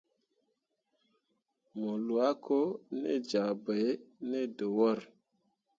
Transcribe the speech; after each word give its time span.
Mo 1.79 1.91
lwa 2.05 2.27
ko 2.45 2.59
te 2.99 3.13
ja 3.29 3.45
bai 3.63 3.85
ne 4.29 4.41
dəwor. 4.57 4.99